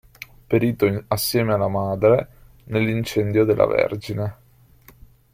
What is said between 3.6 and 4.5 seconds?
Vergine!